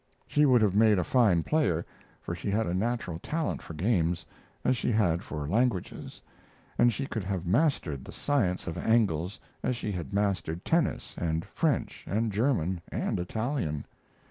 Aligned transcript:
She 0.25 0.47
would 0.47 0.63
have 0.63 0.73
made 0.73 0.97
a 0.97 1.03
fine 1.03 1.43
player, 1.43 1.85
for 2.23 2.33
she 2.35 2.49
had 2.49 2.65
a 2.65 2.73
natural 2.73 3.19
talent 3.19 3.61
for 3.61 3.75
games, 3.75 4.25
as 4.65 4.75
she 4.75 4.91
had 4.91 5.21
for 5.21 5.47
languages, 5.47 6.23
and 6.75 6.91
she 6.91 7.05
could 7.05 7.23
have 7.23 7.45
mastered 7.45 8.03
the 8.03 8.11
science 8.11 8.65
of 8.65 8.79
angles 8.79 9.39
as 9.61 9.75
she 9.75 9.91
had 9.91 10.11
mastered 10.11 10.65
tennis 10.65 11.13
and 11.19 11.45
French 11.45 12.03
and 12.07 12.31
German 12.31 12.81
and 12.91 13.19
Italian. 13.19 13.85